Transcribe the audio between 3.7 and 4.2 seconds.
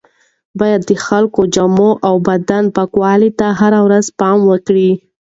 ورځ